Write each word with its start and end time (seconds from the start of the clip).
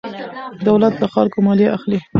دولت 0.67 0.93
له 1.01 1.07
خلکو 1.15 1.37
مالیه 1.45 1.69
اخلي. 1.77 1.99